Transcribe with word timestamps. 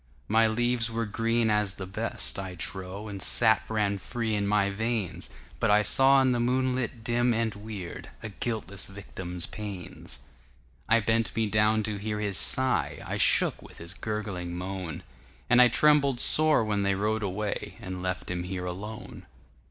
My 0.27 0.47
leaves 0.47 0.89
were 0.89 1.05
green 1.05 1.51
as 1.51 1.75
the 1.75 1.85
best, 1.85 2.39
I 2.39 2.55
trow, 2.55 3.07
And 3.07 3.21
sap 3.21 3.69
ran 3.69 3.99
free 3.99 4.33
in 4.33 4.47
my 4.47 4.71
veins, 4.71 5.29
But 5.59 5.69
I 5.69 5.83
saw 5.83 6.19
in 6.23 6.31
the 6.31 6.39
moonlight 6.39 7.03
dim 7.03 7.35
and 7.35 7.53
weirdA 7.53 8.33
guiltless 8.39 8.87
victim's 8.87 9.45
pains.I 9.45 11.01
bent 11.01 11.35
me 11.35 11.45
down 11.45 11.83
to 11.83 11.97
hear 11.97 12.19
his 12.19 12.39
sigh;I 12.39 13.17
shook 13.17 13.61
with 13.61 13.77
his 13.77 13.93
gurgling 13.93 14.55
moan, 14.55 15.03
And 15.51 15.61
I 15.61 15.67
trembled 15.67 16.19
sore 16.19 16.63
when 16.65 16.81
they 16.81 16.95
rode 16.95 17.21
away, 17.21 17.77
And 17.79 18.01
left 18.01 18.31
him 18.31 18.41
here 18.41 18.65
alone. 18.65 19.27